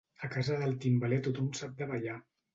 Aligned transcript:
A 0.27 0.29
casa 0.35 0.57
del 0.61 0.73
timbaler 0.85 1.21
tothom 1.29 1.53
sap 1.61 1.79
de 1.85 1.91
ballar. 1.95 2.19